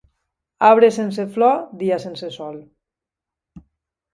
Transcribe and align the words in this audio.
Arbre 0.69 0.87
sense 0.95 1.25
flor, 1.35 1.61
dia 1.83 1.99
sense 2.07 2.31
sol. 2.39 2.59